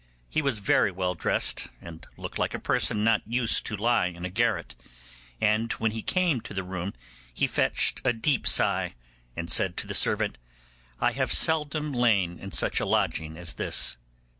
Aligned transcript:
He 0.27 0.41
was 0.41 0.57
very 0.57 0.89
well 0.89 1.13
dressed, 1.13 1.67
and 1.79 2.07
looked 2.17 2.39
like 2.39 2.55
a 2.55 2.59
person 2.59 3.03
not 3.03 3.21
used 3.27 3.67
to 3.67 3.75
lie 3.77 4.07
in 4.07 4.25
a 4.25 4.31
garret; 4.31 4.73
and 5.39 5.71
when 5.73 5.91
he 5.91 6.01
came 6.01 6.41
to 6.41 6.55
the 6.55 6.63
room 6.63 6.95
he 7.31 7.45
fetched 7.45 8.01
a 8.03 8.11
deep 8.11 8.47
sigh, 8.47 8.95
and 9.35 9.51
said 9.51 9.77
to 9.77 9.85
the 9.85 9.93
servant, 9.93 10.39
'I 11.01 11.11
have 11.11 11.31
seldom 11.31 11.93
lain 11.93 12.39
in 12.39 12.51
such 12.51 12.79
a 12.79 12.85
lodging 12.87 13.37
as 13.37 13.53
this. 13.53 13.95